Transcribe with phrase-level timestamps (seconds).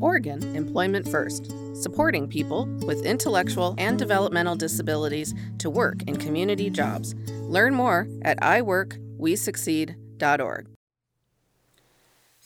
[0.00, 7.14] Oregon Employment First, supporting people with intellectual and developmental disabilities to work in community jobs.
[7.42, 10.66] Learn more at iworkwesucceed.org.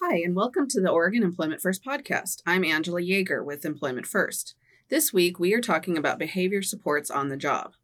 [0.00, 2.42] Hi, and welcome to the Oregon Employment First podcast.
[2.46, 4.54] I'm Angela Yeager with Employment First.
[4.88, 7.74] This week, we are talking about behavior supports on the job.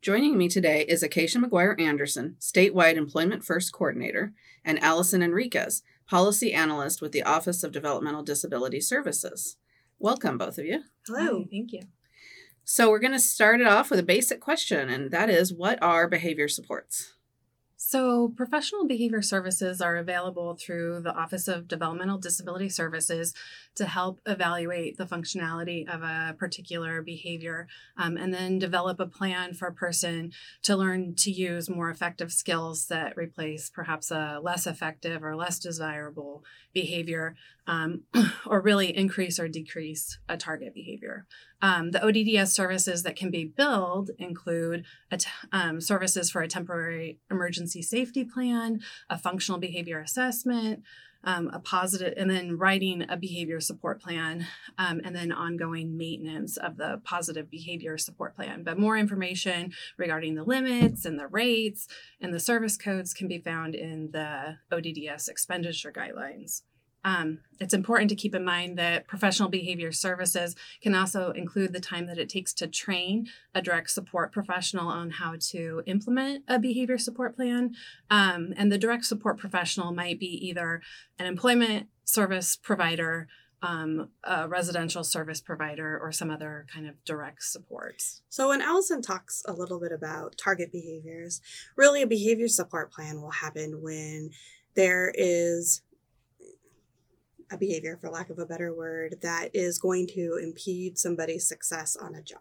[0.00, 4.32] Joining me today is Acacia McGuire Anderson, Statewide Employment First Coordinator,
[4.64, 9.56] and Allison Enriquez, Policy Analyst with the Office of Developmental Disability Services.
[9.98, 10.84] Welcome, both of you.
[11.06, 11.40] Hello.
[11.40, 11.82] Hi, thank you.
[12.64, 15.78] So, we're going to start it off with a basic question, and that is what
[15.82, 17.12] are behavior supports?
[17.80, 23.34] So, professional behavior services are available through the Office of Developmental Disability Services
[23.76, 29.54] to help evaluate the functionality of a particular behavior um, and then develop a plan
[29.54, 30.32] for a person
[30.64, 35.60] to learn to use more effective skills that replace perhaps a less effective or less
[35.60, 37.36] desirable behavior
[37.68, 38.02] um,
[38.46, 41.26] or really increase or decrease a target behavior.
[41.60, 44.84] Um, the ODDS services that can be billed include
[45.52, 50.84] um, services for a temporary emergency safety plan, a functional behavior assessment,
[51.24, 54.46] um, a positive, and then writing a behavior support plan,
[54.78, 58.62] um, and then ongoing maintenance of the positive behavior support plan.
[58.62, 61.88] But more information regarding the limits and the rates
[62.20, 66.62] and the service codes can be found in the ODDS expenditure guidelines.
[67.04, 71.80] Um, it's important to keep in mind that professional behavior services can also include the
[71.80, 76.58] time that it takes to train a direct support professional on how to implement a
[76.58, 77.74] behavior support plan.
[78.10, 80.82] Um, and the direct support professional might be either
[81.18, 83.28] an employment service provider,
[83.62, 88.02] um, a residential service provider, or some other kind of direct support.
[88.28, 91.40] So, when Allison talks a little bit about target behaviors,
[91.76, 94.30] really a behavior support plan will happen when
[94.76, 95.82] there is
[97.50, 101.96] a behavior, for lack of a better word, that is going to impede somebody's success
[101.96, 102.40] on a job.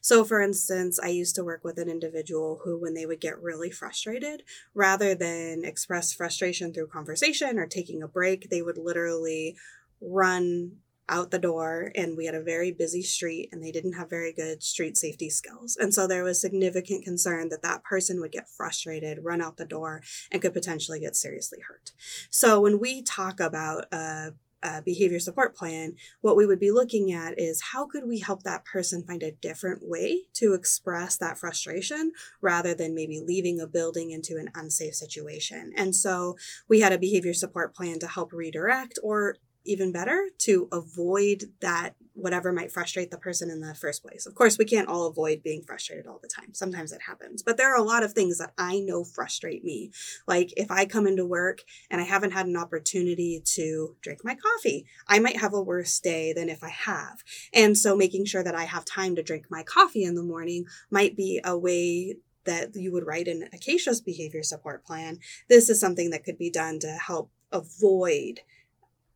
[0.00, 3.40] So, for instance, I used to work with an individual who, when they would get
[3.40, 4.42] really frustrated,
[4.74, 9.56] rather than express frustration through conversation or taking a break, they would literally
[10.00, 14.10] run out the door and we had a very busy street and they didn't have
[14.10, 18.32] very good street safety skills and so there was significant concern that that person would
[18.32, 20.02] get frustrated run out the door
[20.32, 21.92] and could potentially get seriously hurt
[22.28, 24.32] so when we talk about a
[24.66, 28.42] uh, behavior support plan, what we would be looking at is how could we help
[28.42, 32.10] that person find a different way to express that frustration
[32.40, 35.72] rather than maybe leaving a building into an unsafe situation.
[35.76, 36.36] And so
[36.68, 41.94] we had a behavior support plan to help redirect or even better to avoid that
[42.16, 44.26] whatever might frustrate the person in the first place.
[44.26, 46.54] Of course, we can't all avoid being frustrated all the time.
[46.54, 47.42] Sometimes it happens.
[47.42, 49.90] But there are a lot of things that I know frustrate me.
[50.26, 54.34] Like if I come into work and I haven't had an opportunity to drink my
[54.34, 57.22] coffee, I might have a worse day than if I have.
[57.52, 60.64] And so making sure that I have time to drink my coffee in the morning
[60.90, 65.18] might be a way that you would write an Acacia's behavior support plan.
[65.48, 68.40] This is something that could be done to help avoid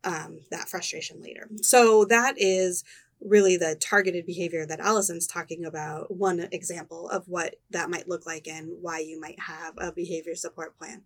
[0.03, 1.49] um, that frustration later.
[1.61, 2.83] So that is
[3.21, 8.25] really the targeted behavior that Allison's talking about, one example of what that might look
[8.25, 11.03] like and why you might have a behavior support plan.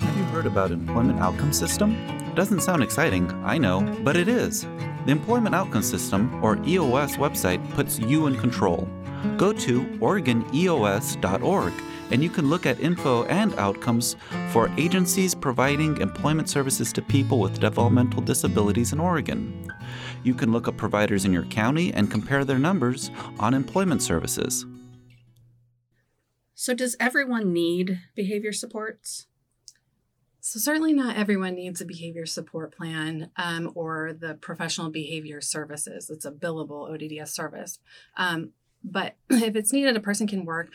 [0.00, 1.92] Have you heard about Employment Outcome System?
[2.08, 4.62] It doesn't sound exciting, I know, but it is.
[5.04, 8.88] The Employment Outcome System, or EOS website, puts you in control.
[9.36, 11.72] Go to OregonEOS.org
[12.10, 14.16] and you can look at info and outcomes
[14.50, 19.72] for agencies providing employment services to people with developmental disabilities in Oregon.
[20.24, 24.66] You can look up providers in your county and compare their numbers on employment services.
[26.54, 29.26] So, does everyone need behavior supports?
[30.38, 36.08] So, certainly not everyone needs a behavior support plan um, or the professional behavior services.
[36.08, 37.80] It's a billable ODDS service.
[38.16, 38.50] Um,
[38.84, 40.72] but if it's needed, a person can work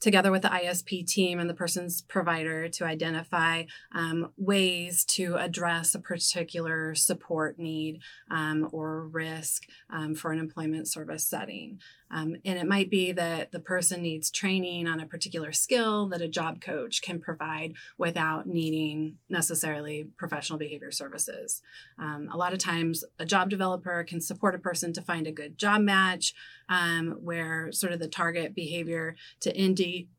[0.00, 5.94] together with the ISP team and the person's provider to identify um, ways to address
[5.94, 11.80] a particular support need um, or risk um, for an employment service setting.
[12.10, 16.20] Um, and it might be that the person needs training on a particular skill that
[16.20, 21.62] a job coach can provide without needing necessarily professional behavior services.
[21.98, 25.32] Um, a lot of times, a job developer can support a person to find a
[25.32, 26.34] good job match
[26.68, 29.60] um, where sort of the target behavior to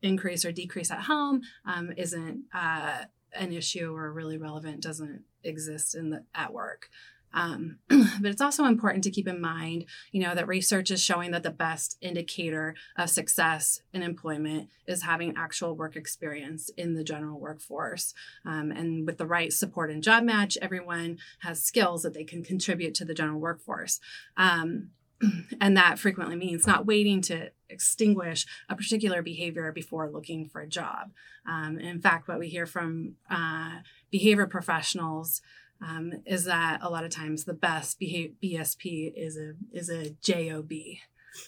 [0.02, 5.94] increase or decrease at home um, isn't uh, an issue or really relevant, doesn't exist
[5.94, 6.88] in the, at work.
[7.32, 11.30] Um, but it's also important to keep in mind, you know, that research is showing
[11.32, 17.04] that the best indicator of success in employment is having actual work experience in the
[17.04, 18.14] general workforce.
[18.44, 22.42] Um, and with the right support and job match, everyone has skills that they can
[22.42, 24.00] contribute to the general workforce.
[24.36, 24.90] Um,
[25.60, 30.68] and that frequently means not waiting to extinguish a particular behavior before looking for a
[30.68, 31.10] job.
[31.46, 35.42] Um, in fact, what we hear from uh, behavior professionals
[35.80, 40.72] um, is that a lot of times the best BSP is a is a job.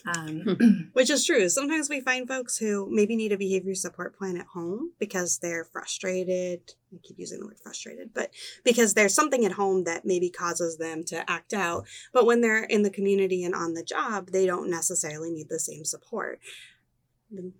[0.05, 1.49] Um, Which is true.
[1.49, 5.65] Sometimes we find folks who maybe need a behavior support plan at home because they're
[5.65, 6.61] frustrated.
[6.93, 8.31] I keep using the word frustrated, but
[8.63, 11.87] because there's something at home that maybe causes them to act out.
[12.13, 15.59] But when they're in the community and on the job, they don't necessarily need the
[15.59, 16.39] same support.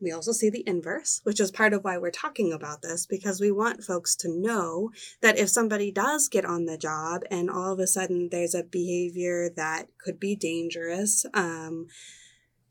[0.01, 3.39] We also see the inverse, which is part of why we're talking about this, because
[3.39, 4.91] we want folks to know
[5.21, 8.63] that if somebody does get on the job and all of a sudden there's a
[8.63, 11.87] behavior that could be dangerous, um,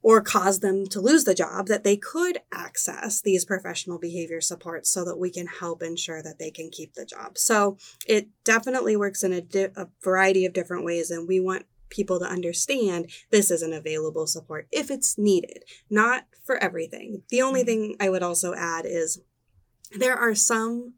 [0.03, 4.91] or cause them to lose the job, that they could access these professional behavior supports
[4.91, 7.37] so that we can help ensure that they can keep the job.
[7.37, 7.77] So
[8.07, 12.19] it definitely works in a, di- a variety of different ways, and we want people
[12.21, 17.23] to understand this is an available support if it's needed, not for everything.
[17.29, 17.67] The only mm-hmm.
[17.67, 19.21] thing I would also add is
[19.93, 20.95] there are some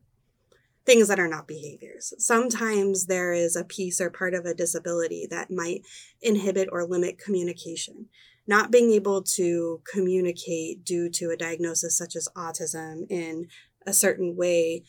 [0.85, 2.13] things that are not behaviors.
[2.19, 5.83] Sometimes there is a piece or part of a disability that might
[6.21, 8.07] inhibit or limit communication.
[8.47, 13.47] Not being able to communicate due to a diagnosis such as autism in
[13.87, 14.83] a certain way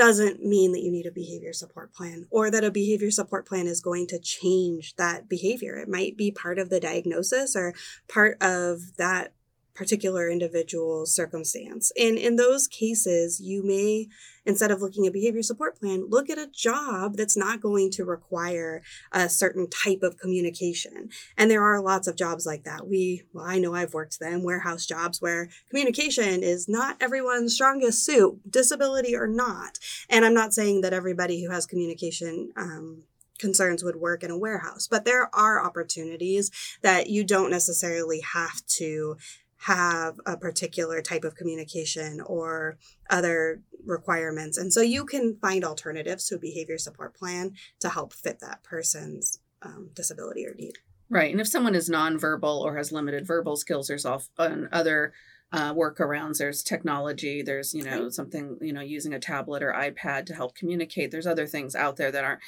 [0.00, 3.66] doesn't mean that you need a behavior support plan or that a behavior support plan
[3.66, 5.76] is going to change that behavior.
[5.76, 7.74] It might be part of the diagnosis or
[8.08, 9.34] part of that
[9.80, 11.90] particular individual circumstance.
[11.98, 14.08] And in those cases, you may,
[14.44, 18.04] instead of looking at behavior support plan, look at a job that's not going to
[18.04, 21.08] require a certain type of communication.
[21.38, 22.86] And there are lots of jobs like that.
[22.86, 28.04] We, well, I know I've worked them, warehouse jobs where communication is not everyone's strongest
[28.04, 29.78] suit, disability or not.
[30.10, 33.04] And I'm not saying that everybody who has communication um,
[33.40, 34.86] concerns would work in a warehouse.
[34.86, 36.50] But there are opportunities
[36.82, 39.16] that you don't necessarily have to
[39.64, 42.78] have a particular type of communication or
[43.10, 44.56] other requirements.
[44.56, 48.62] And so you can find alternatives to a behavior support plan to help fit that
[48.62, 50.78] person's um, disability or need.
[51.10, 51.30] Right.
[51.30, 55.12] And if someone is nonverbal or has limited verbal skills, there's often other
[55.52, 56.38] uh, workarounds.
[56.38, 57.42] There's technology.
[57.42, 61.10] There's you know something you know using a tablet or iPad to help communicate.
[61.10, 62.40] There's other things out there that aren't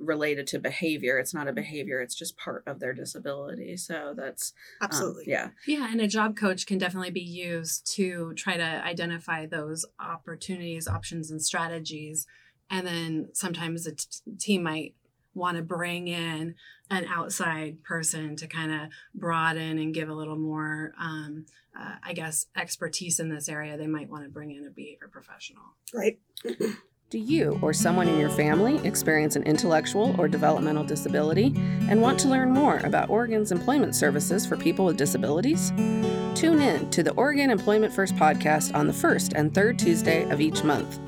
[0.00, 1.18] related to behavior.
[1.18, 2.00] It's not a behavior.
[2.00, 3.76] It's just part of their disability.
[3.78, 5.88] So that's um, absolutely um, yeah yeah.
[5.90, 11.30] And a job coach can definitely be used to try to identify those opportunities, options,
[11.30, 12.26] and strategies.
[12.68, 14.06] And then sometimes a t-
[14.38, 14.94] team might
[15.36, 16.54] want to bring in
[16.90, 21.46] an outside person to kind of broaden and give a little more, um,
[21.78, 25.08] uh, I guess, expertise in this area, they might want to bring in a behavior
[25.08, 25.74] professional.
[25.92, 26.18] Right.
[27.08, 31.52] Do you or someone in your family experience an intellectual or developmental disability
[31.88, 35.70] and want to learn more about Oregon's employment services for people with disabilities?
[36.34, 40.40] Tune in to the Oregon Employment First podcast on the first and third Tuesday of
[40.40, 40.98] each month.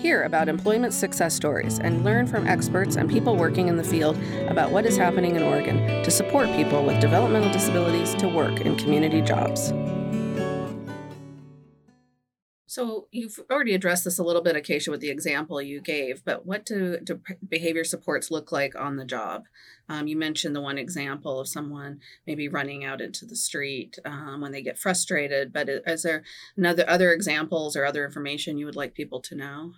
[0.00, 4.16] Hear about employment success stories and learn from experts and people working in the field
[4.48, 8.76] about what is happening in Oregon to support people with developmental disabilities to work in
[8.76, 9.74] community jobs.
[12.66, 16.46] So you've already addressed this a little bit, Acacia, with the example you gave, but
[16.46, 19.42] what do, do behavior supports look like on the job?
[19.88, 24.40] Um, you mentioned the one example of someone maybe running out into the street um,
[24.40, 26.22] when they get frustrated, but is there
[26.56, 29.72] another other examples or other information you would like people to know?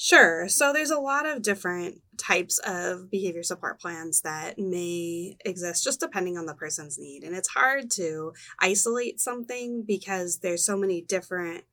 [0.00, 0.48] Sure.
[0.48, 5.98] So there's a lot of different types of behavior support plans that may exist just
[5.98, 7.24] depending on the person's need.
[7.24, 11.64] And it's hard to isolate something because there's so many different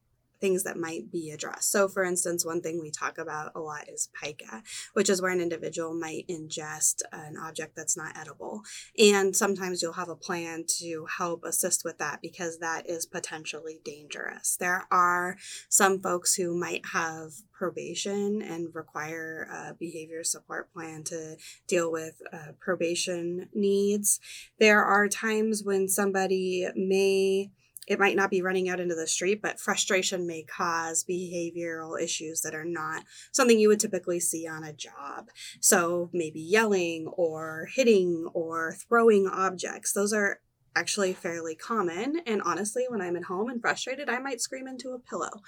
[0.46, 1.72] things that might be addressed.
[1.72, 4.62] So, for instance, one thing we talk about a lot is pica,
[4.94, 8.62] which is where an individual might ingest an object that's not edible.
[8.96, 13.80] And sometimes you'll have a plan to help assist with that because that is potentially
[13.84, 14.56] dangerous.
[14.56, 15.38] There are
[15.68, 21.38] some folks who might have probation and require a behavior support plan to
[21.68, 24.20] deal with uh, probation needs.
[24.60, 27.50] There are times when somebody may
[27.88, 32.42] it might not be running out into the street, but frustration may cause behavioral issues
[32.42, 35.30] that are not something you would typically see on a job.
[35.60, 39.94] So maybe yelling or hitting or throwing objects.
[39.94, 40.40] Those are
[40.76, 42.22] actually fairly common.
[42.26, 45.42] And honestly, when I'm at home and frustrated, I might scream into a pillow.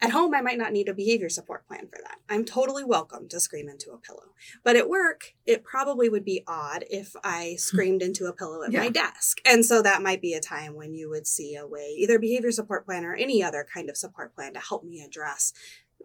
[0.00, 2.18] At home, I might not need a behavior support plan for that.
[2.28, 4.34] I'm totally welcome to scream into a pillow.
[4.62, 7.56] But at work, it probably would be odd if I hmm.
[7.56, 8.80] screamed into a pillow at yeah.
[8.80, 9.38] my desk.
[9.46, 12.52] And so that might be a time when you would see a way, either behavior
[12.52, 15.52] support plan or any other kind of support plan to help me address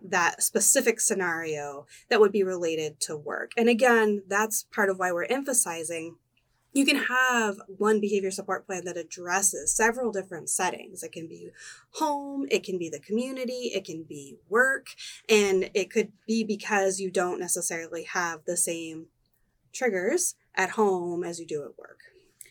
[0.03, 3.51] that specific scenario that would be related to work.
[3.57, 6.15] And again, that's part of why we're emphasizing
[6.73, 11.03] you can have one behavior support plan that addresses several different settings.
[11.03, 11.49] It can be
[11.95, 14.87] home, it can be the community, it can be work,
[15.27, 19.07] and it could be because you don't necessarily have the same
[19.73, 21.99] triggers at home as you do at work.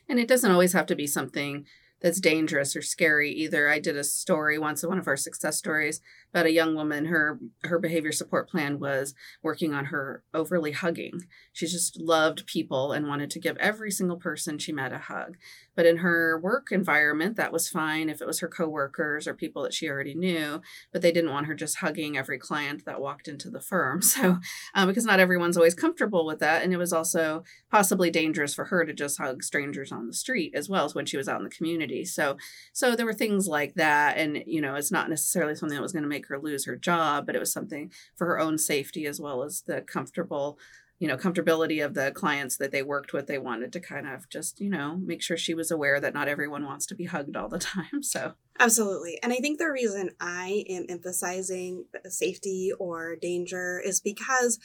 [0.08, 1.66] And it doesn't always have to be something
[2.00, 3.68] that's dangerous or scary either.
[3.68, 6.00] I did a story once, one of our success stories,
[6.32, 7.06] about a young woman.
[7.06, 11.22] Her her behavior support plan was working on her overly hugging.
[11.52, 15.36] She just loved people and wanted to give every single person she met a hug.
[15.74, 19.62] But in her work environment, that was fine if it was her coworkers or people
[19.62, 20.60] that she already knew.
[20.92, 24.00] But they didn't want her just hugging every client that walked into the firm.
[24.10, 24.38] So
[24.74, 28.66] um, because not everyone's always comfortable with that, and it was also possibly dangerous for
[28.66, 31.38] her to just hug strangers on the street as well as when she was out
[31.38, 32.04] in the community.
[32.04, 32.36] So
[32.72, 35.92] so there were things like that, and you know, it's not necessarily something that was
[35.92, 38.58] going to make make her lose her job, but it was something for her own
[38.58, 40.58] safety as well as the comfortable,
[40.98, 43.26] you know, comfortability of the clients that they worked with.
[43.26, 46.28] They wanted to kind of just, you know, make sure she was aware that not
[46.28, 48.02] everyone wants to be hugged all the time.
[48.02, 49.18] So, absolutely.
[49.22, 54.58] And I think the reason I am emphasizing safety or danger is because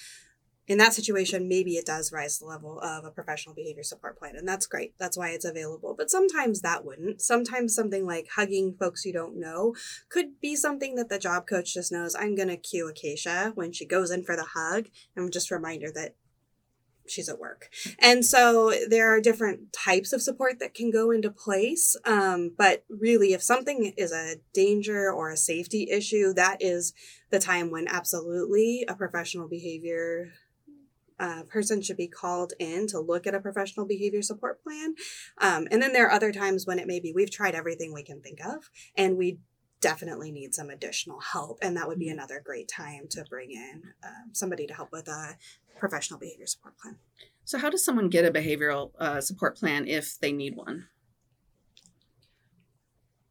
[0.67, 4.35] in that situation, maybe it does rise the level of a professional behavior support plan,
[4.35, 4.93] and that's great.
[4.97, 5.93] That's why it's available.
[5.97, 7.21] But sometimes that wouldn't.
[7.21, 9.75] Sometimes something like hugging folks you don't know
[10.09, 12.15] could be something that the job coach just knows.
[12.15, 15.83] I'm going to cue Acacia when she goes in for the hug, and just remind
[15.83, 16.15] her that
[17.07, 17.69] she's at work.
[17.99, 21.95] And so there are different types of support that can go into place.
[22.05, 26.93] Um, but really, if something is a danger or a safety issue, that is
[27.29, 30.31] the time when absolutely a professional behavior
[31.19, 34.95] uh, person should be called in to look at a professional behavior support plan.
[35.39, 38.03] Um, and then there are other times when it may be we've tried everything we
[38.03, 39.39] can think of and we
[39.81, 41.59] definitely need some additional help.
[41.61, 42.19] And that would be mm-hmm.
[42.19, 45.37] another great time to bring in uh, somebody to help with a
[45.77, 46.97] professional behavior support plan.
[47.43, 50.87] So, how does someone get a behavioral uh, support plan if they need one?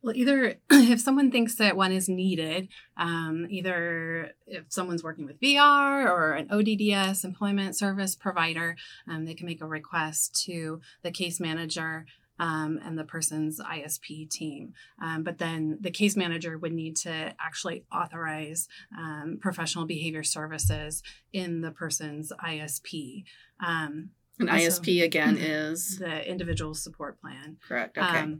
[0.05, 2.69] Well, either if someone thinks that one is needed,
[2.99, 8.77] um, either if someone's working with VR or an ODDS employment service provider,
[9.09, 12.05] um, they can make a request to the case manager
[12.39, 14.75] um, and the person's ISP team.
[15.01, 18.69] Um, but then the case manager would need to actually authorize
[18.99, 23.25] um, professional behavior services in the person's ISP.
[23.65, 27.57] Um, An ISP again is the individual support plan.
[27.67, 27.97] Correct.
[27.97, 28.37] Okay.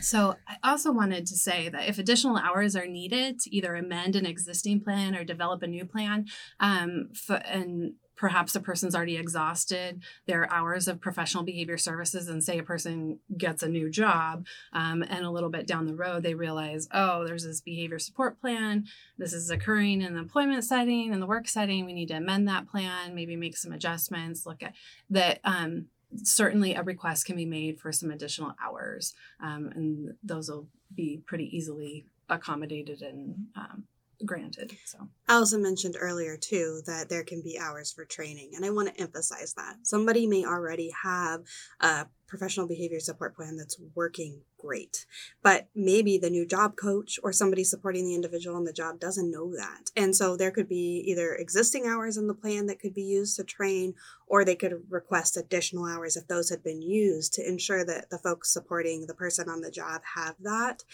[0.00, 4.16] So I also wanted to say that if additional hours are needed to either amend
[4.16, 6.26] an existing plan or develop a new plan,
[6.60, 12.56] um, and perhaps a person's already exhausted their hours of professional behavior services and say
[12.56, 16.34] a person gets a new job um, and a little bit down the road they
[16.34, 18.84] realize oh there's this behavior support plan.
[19.18, 21.84] This is occurring in the employment setting and the work setting.
[21.84, 24.74] We need to amend that plan maybe make some adjustments look at
[25.10, 30.48] that um, certainly a request can be made for some additional hours, um, and those
[30.50, 33.84] will be pretty easily accommodated and um,
[34.24, 34.76] granted.
[34.84, 38.94] So Allison mentioned earlier too that there can be hours for training, and I want
[38.94, 41.40] to emphasize that somebody may already have
[41.80, 45.04] a professional behavior support plan that's working great.
[45.42, 49.30] But maybe the new job coach or somebody supporting the individual on the job doesn't
[49.30, 49.90] know that.
[49.96, 53.36] And so there could be either existing hours in the plan that could be used
[53.36, 53.94] to train,
[54.26, 58.18] or they could request additional hours if those had been used to ensure that the
[58.18, 60.84] folks supporting the person on the job have that.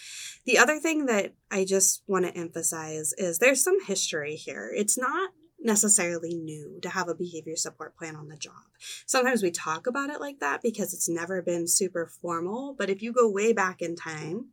[0.45, 4.73] The other thing that I just want to emphasize is there's some history here.
[4.75, 5.31] It's not
[5.61, 8.53] necessarily new to have a behavior support plan on the job.
[9.07, 13.03] Sometimes we talk about it like that because it's never been super formal, but if
[13.03, 14.47] you go way back in time,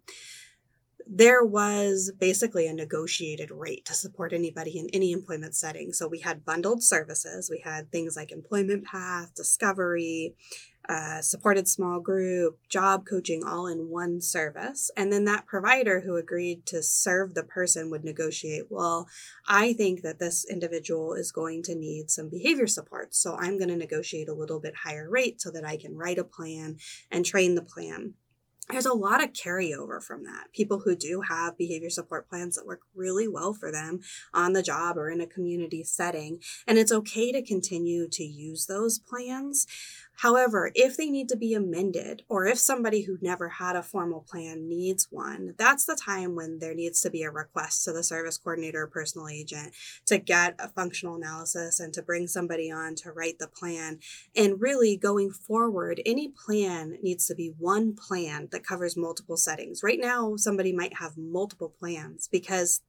[1.08, 5.94] there was basically a negotiated rate to support anybody in any employment setting.
[5.94, 7.50] So we had bundled services.
[7.50, 10.36] We had things like employment path, discovery,
[10.88, 14.92] uh, supported small group, job coaching all in one service.
[14.96, 19.08] And then that provider who agreed to serve the person would negotiate, well,
[19.48, 23.15] I think that this individual is going to need some behavior support.
[23.15, 26.20] So I'm going to negotiate a little bit higher rate so that I can write
[26.20, 26.77] a plan
[27.12, 28.15] and train the plan
[28.70, 30.51] there's a lot of carryover from that.
[30.51, 34.00] People who do have behavior support plans that work really well for them
[34.34, 36.39] on the job or in a community setting.
[36.65, 39.68] And it's okay to continue to use those plans.
[40.17, 44.25] However, if they need to be amended, or if somebody who never had a formal
[44.27, 48.03] plan needs one, that's the time when there needs to be a request to the
[48.03, 49.74] service coordinator or personal agent
[50.05, 54.00] to get a functional analysis and to bring somebody on to write the plan.
[54.36, 59.84] And really, going forward, any plan needs to be one plan that covers multiple settings.
[59.84, 62.81] Right now, somebody might have multiple plans because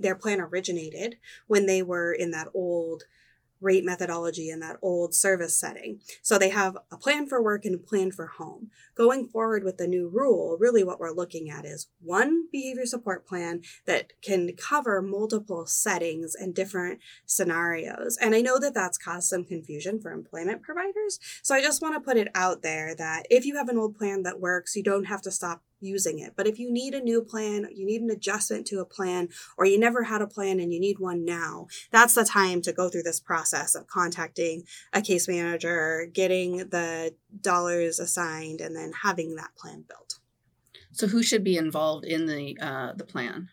[0.00, 1.16] their plan originated
[1.46, 3.04] when they were in that old
[3.64, 6.00] rate methodology in that old service setting.
[6.22, 8.70] So they have a plan for work and a plan for home.
[8.94, 13.26] Going forward with the new rule, really what we're looking at is one behavior support
[13.26, 18.16] plan that can cover multiple settings and different scenarios.
[18.20, 21.18] And I know that that's caused some confusion for employment providers.
[21.42, 23.96] So I just want to put it out there that if you have an old
[23.96, 26.34] plan that works, you don't have to stop using it.
[26.36, 29.64] But if you need a new plan, you need an adjustment to a plan, or
[29.64, 32.88] you never had a plan and you need one now, that's the time to go
[32.88, 39.36] through this process of contacting a case manager, getting the dollars assigned, and then having
[39.36, 40.18] that plan built.
[40.92, 43.48] So, who should be involved in the uh, the plan?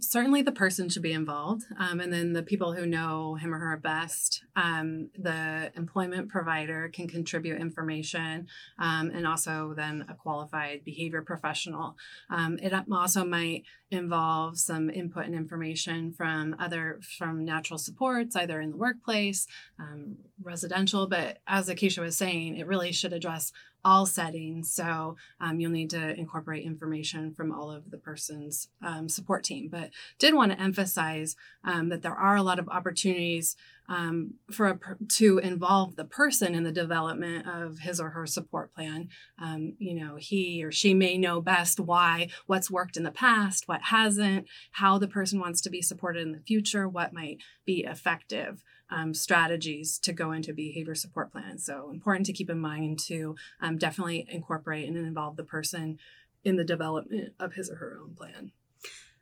[0.00, 3.58] Certainly the person should be involved um, and then the people who know him or
[3.58, 8.48] her best um, the employment provider can contribute information
[8.78, 11.96] um, and also then a qualified behavior professional.
[12.28, 18.60] Um, it also might involve some input and information from other from natural supports either
[18.60, 19.46] in the workplace
[19.78, 23.52] um, residential but as Acacia was saying it really should address
[23.84, 24.70] all settings.
[24.70, 29.68] So um, you'll need to incorporate information from all of the person's um, support team.
[29.70, 33.56] But did want to emphasize um, that there are a lot of opportunities
[33.88, 34.78] um, for a,
[35.16, 39.08] to involve the person in the development of his or her support plan.
[39.38, 43.68] Um, you know, he or she may know best why, what's worked in the past,
[43.68, 47.84] what hasn't, how the person wants to be supported in the future, what might be
[47.84, 48.62] effective
[48.94, 51.66] um, strategies to go into behavior support plans.
[51.66, 55.98] So important to keep in mind to um, definitely incorporate and involve the person
[56.44, 58.52] in the development of his or her own plan.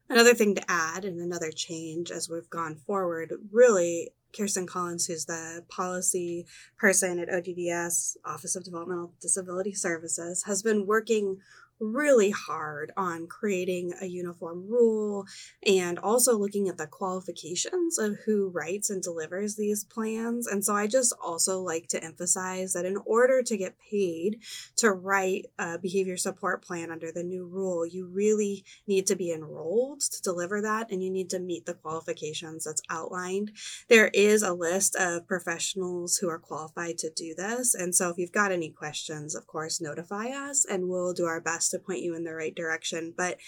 [0.09, 5.25] Another thing to add and another change as we've gone forward, really Kirsten Collins, who's
[5.25, 11.38] the policy person at ODDS, Office of Developmental Disability Services, has been working
[11.83, 15.27] really hard on creating a uniform rule
[15.67, 20.47] and also looking at the qualifications of who writes and delivers these plans.
[20.47, 24.39] And so I just also like to emphasize that in order to get paid
[24.77, 29.33] to write a behavior support plan under the new rule, you really need to be
[29.33, 33.51] enrolled to deliver that and you need to meet the qualifications that's outlined.
[33.88, 37.75] There is a list of professionals who are qualified to do this.
[37.75, 41.40] And so if you've got any questions, of course, notify us and we'll do our
[41.40, 43.13] best to point you in the right direction.
[43.17, 43.39] But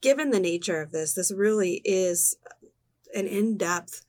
[0.00, 2.36] given the nature of this, this really is
[3.14, 4.04] an in depth,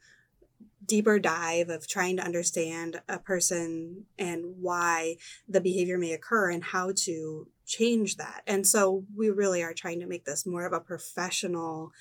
[0.86, 6.64] deeper dive of trying to understand a person and why the behavior may occur and
[6.64, 8.42] how to change that.
[8.46, 11.92] And so we really are trying to make this more of a professional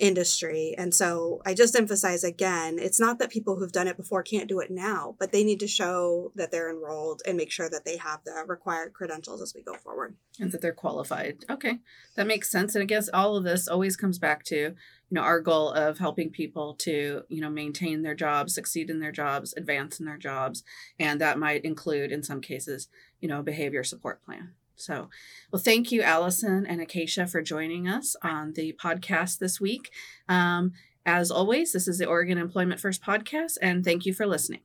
[0.00, 0.74] industry.
[0.76, 4.48] And so I just emphasize again, it's not that people who've done it before can't
[4.48, 7.84] do it now, but they need to show that they're enrolled and make sure that
[7.84, 10.16] they have the required credentials as we go forward.
[10.38, 11.44] And that they're qualified.
[11.50, 11.78] Okay.
[12.16, 12.74] That makes sense.
[12.74, 14.74] And I guess all of this always comes back to, you
[15.10, 19.12] know, our goal of helping people to, you know, maintain their jobs, succeed in their
[19.12, 20.64] jobs, advance in their jobs.
[20.98, 22.88] And that might include in some cases,
[23.20, 24.54] you know, behavior support plan.
[24.80, 25.10] So,
[25.52, 29.90] well, thank you, Allison and Acacia, for joining us on the podcast this week.
[30.28, 30.72] Um,
[31.06, 34.60] as always, this is the Oregon Employment First podcast, and thank you for listening.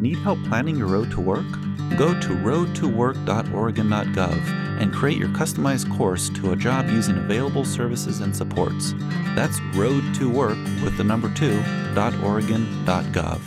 [0.00, 1.46] Need help planning your road to work?
[1.96, 8.36] Go to road2work.oregon.gov and create your customized course to a job using available services and
[8.36, 8.94] supports.
[9.34, 11.62] That's road to work with the number two,
[11.94, 13.40] dot .oregon.gov.